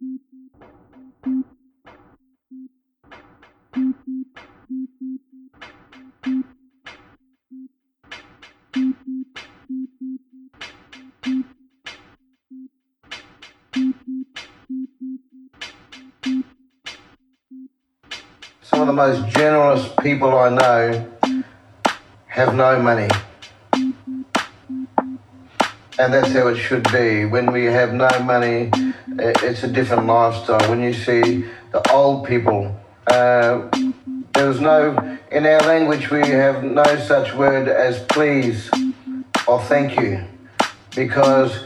[0.00, 0.20] Some
[18.82, 21.12] of the most generous people I know
[22.26, 23.08] have no money.
[25.98, 27.24] And that's how it should be.
[27.24, 28.70] When we have no money,
[29.20, 30.68] it's a different lifestyle.
[30.70, 32.74] When you see the old people,
[33.06, 33.68] uh,
[34.34, 38.70] there was no, in our language, we have no such word as please
[39.46, 40.24] or thank you
[40.94, 41.64] because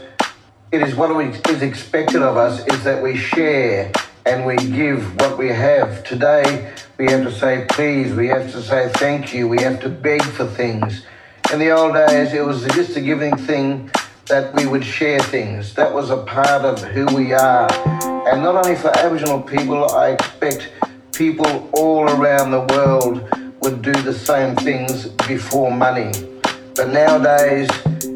[0.71, 1.11] it is what
[1.49, 3.91] is expected of us is that we share
[4.25, 6.03] and we give what we have.
[6.03, 9.89] Today, we have to say please, we have to say thank you, we have to
[9.89, 11.05] beg for things.
[11.51, 13.91] In the old days, it was just a giving thing
[14.27, 15.73] that we would share things.
[15.73, 17.67] That was a part of who we are.
[18.29, 20.69] And not only for Aboriginal people, I expect
[21.13, 23.27] people all around the world
[23.61, 26.11] would do the same things before money.
[26.75, 27.69] But nowadays,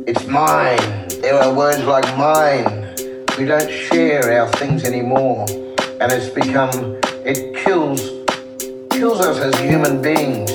[0.07, 1.07] it's mine.
[1.21, 2.95] There are words like mine.
[3.37, 5.45] We don't share our things anymore.
[5.99, 7.99] And it's become, it kills,
[8.91, 10.49] kills us as human beings,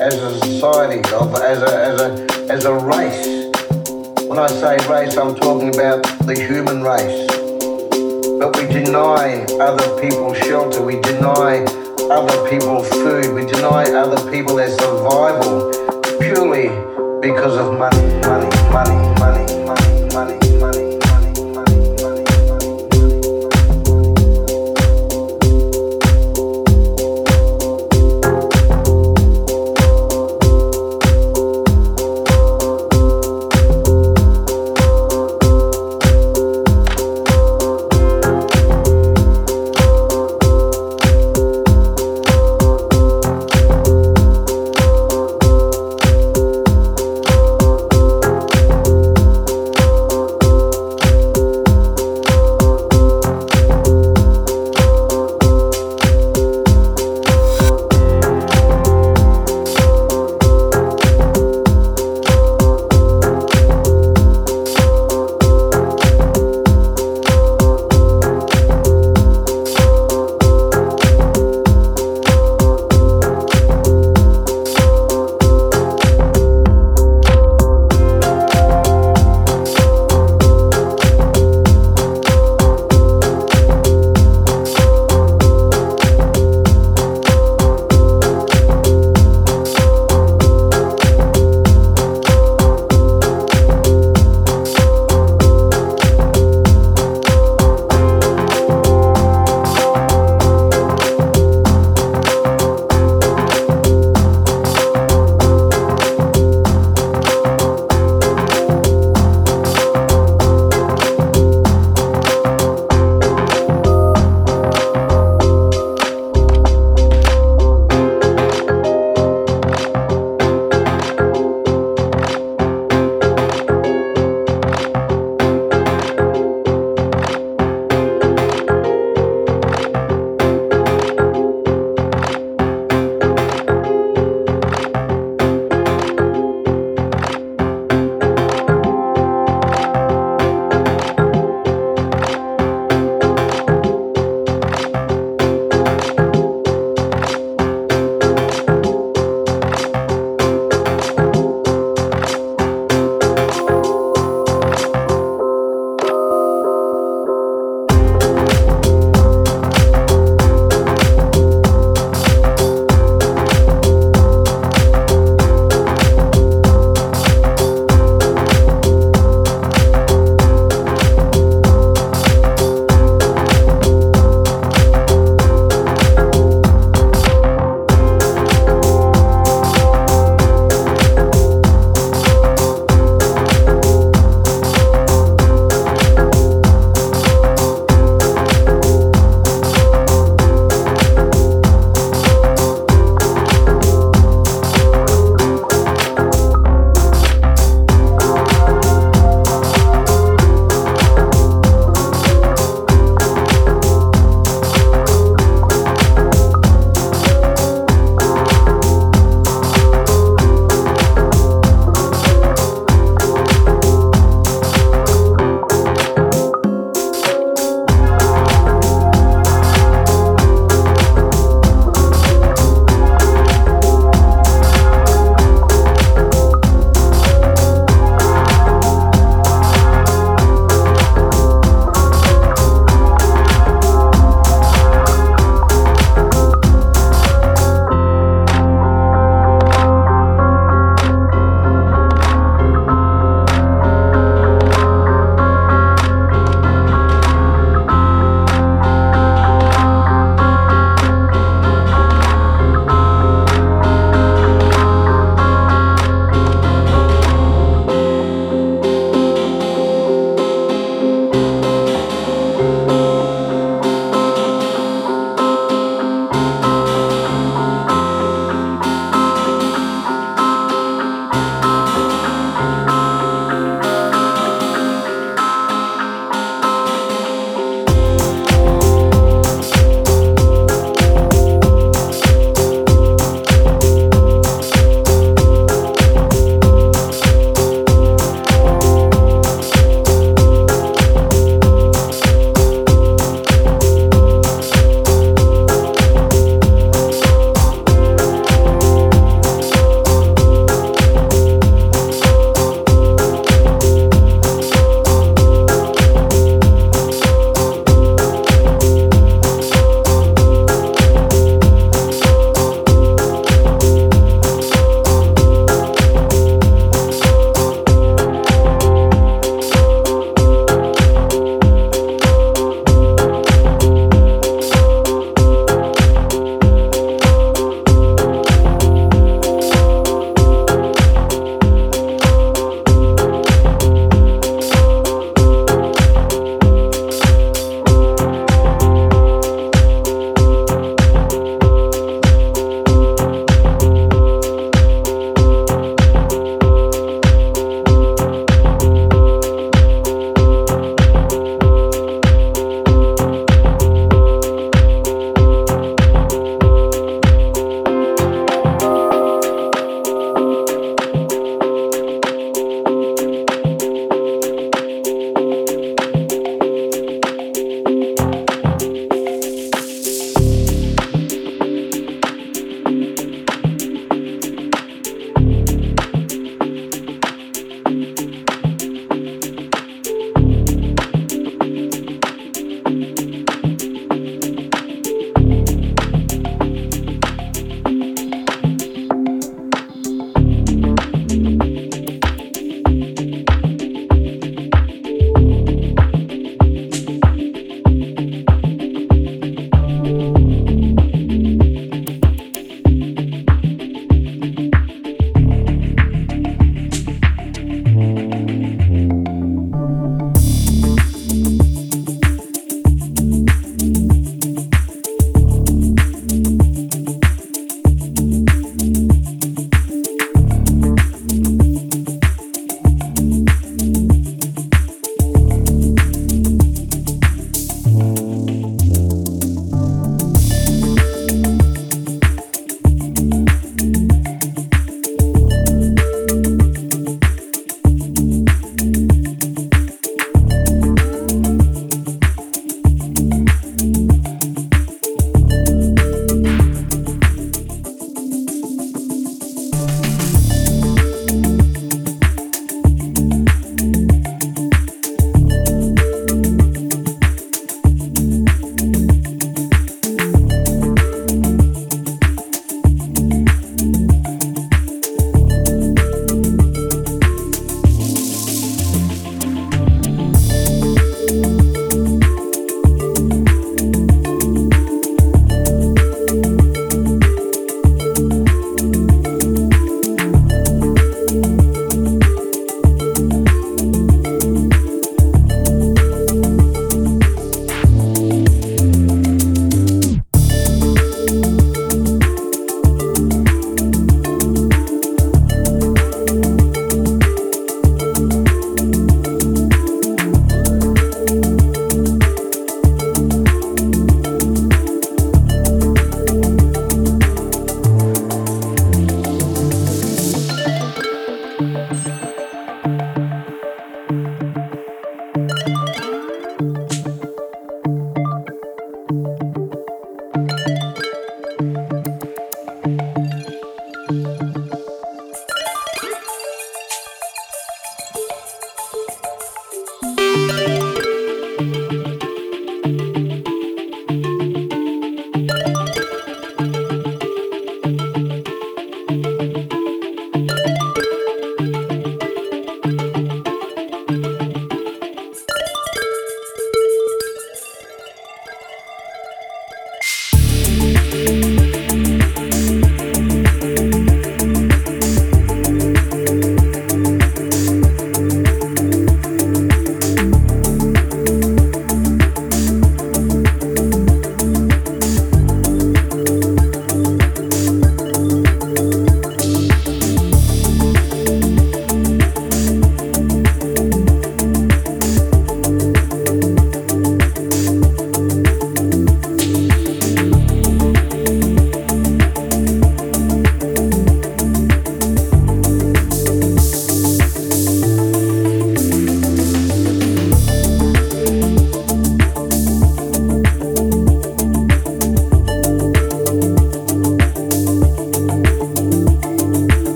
[0.00, 3.37] as a society, as, a, as, a, as a race.
[4.28, 7.26] When I say race, I'm talking about the human race.
[8.38, 11.64] But we deny other people shelter, we deny
[12.10, 15.72] other people food, we deny other people their survival
[16.20, 16.68] purely
[17.22, 19.37] because of money, money, money, money,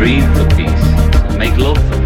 [0.00, 1.99] read the piece, make love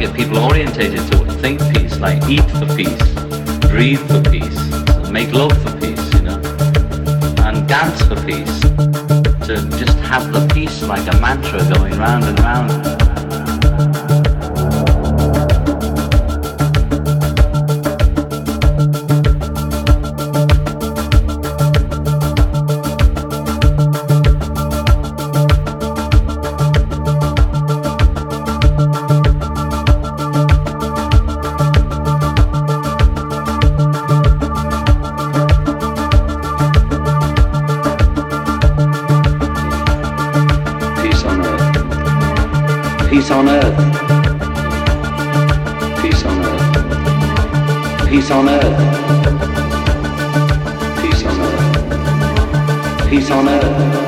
[0.00, 1.30] get people orientated to it.
[1.42, 3.04] Think peace, like eat for peace,
[3.68, 6.40] breathe for peace, make love for peace, you know,
[7.44, 8.60] and dance for peace.
[9.46, 13.09] To just have the peace like a mantra going round and round.
[43.30, 43.76] Peace on earth.
[46.02, 48.08] Peace on earth.
[48.08, 48.76] Peace on earth.
[51.00, 53.08] Peace on earth.
[53.08, 53.99] Peace on earth.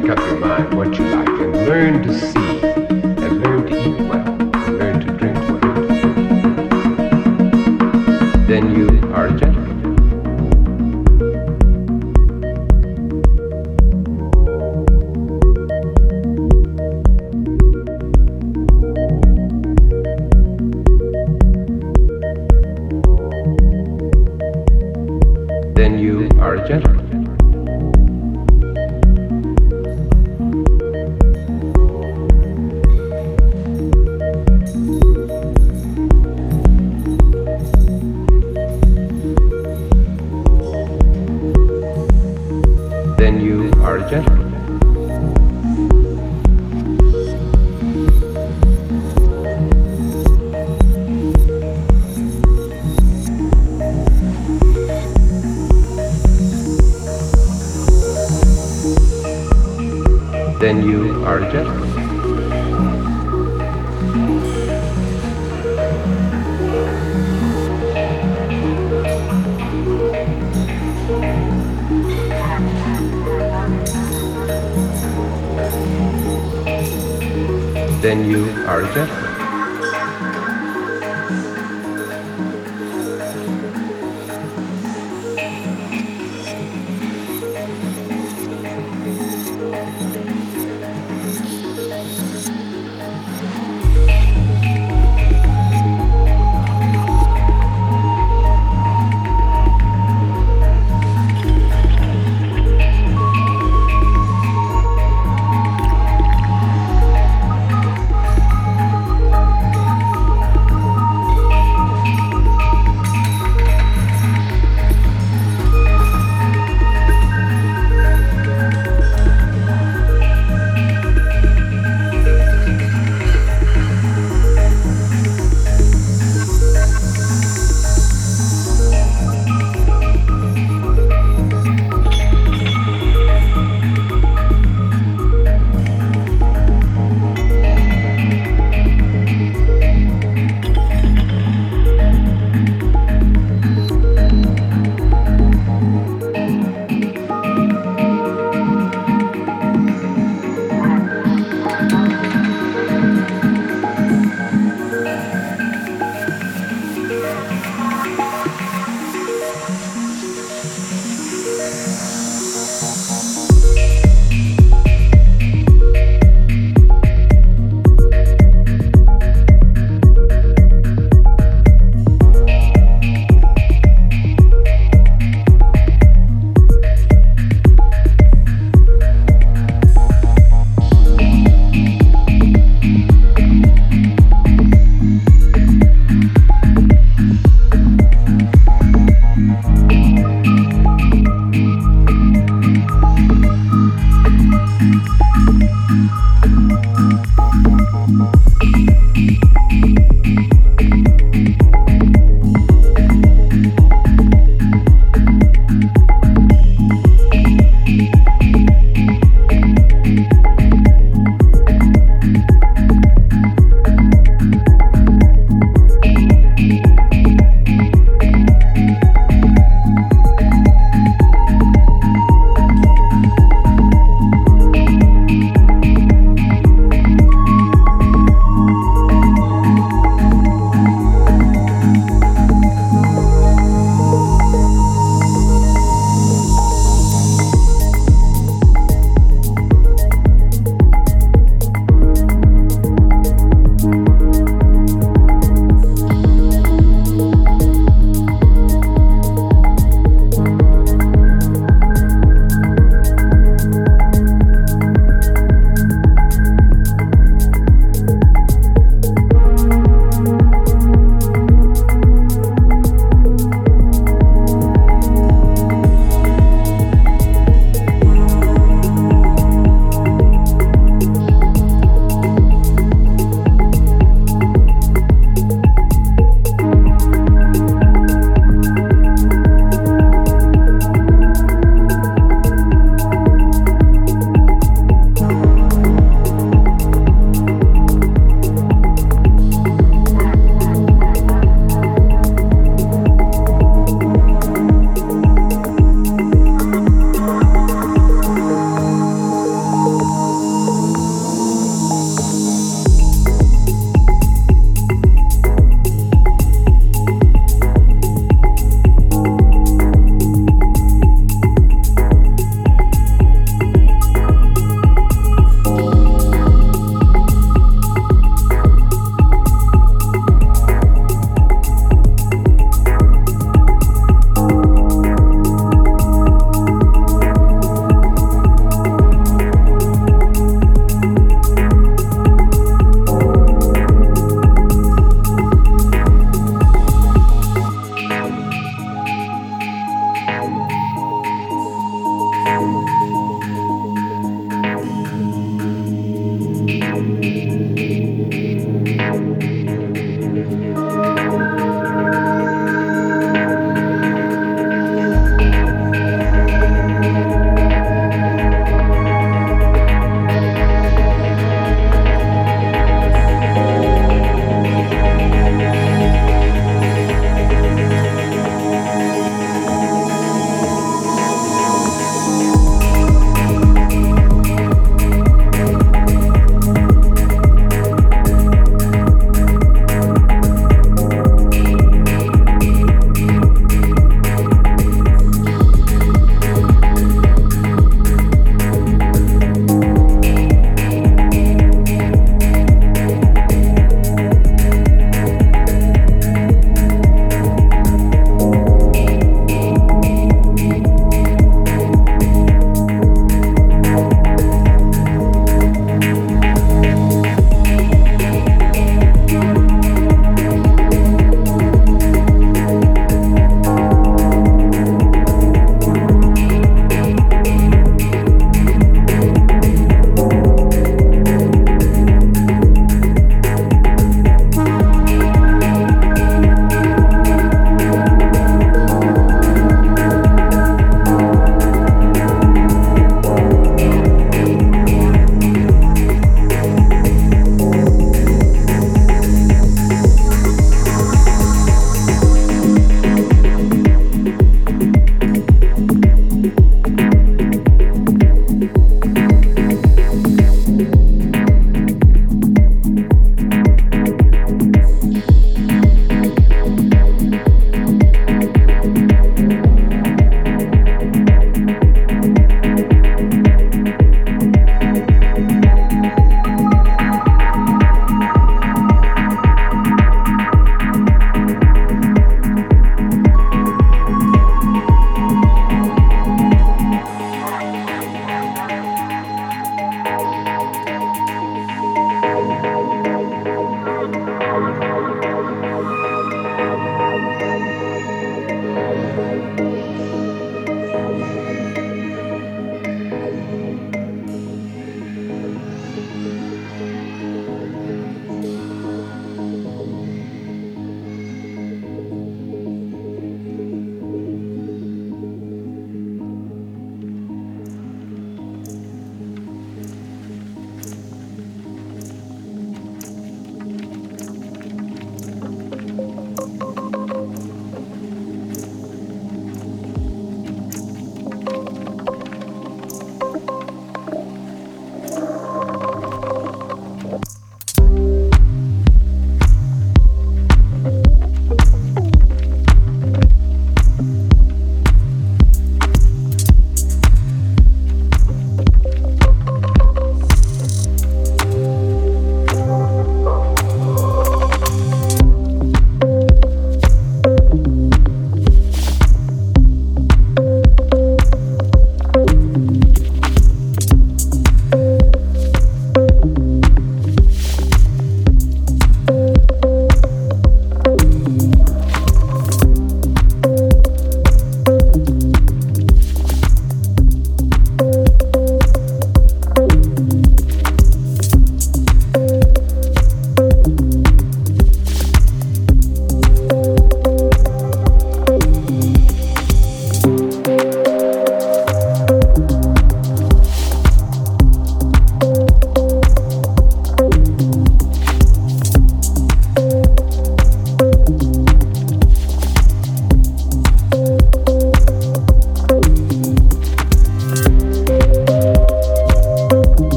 [0.00, 2.39] make up your mind what you like and learn to see.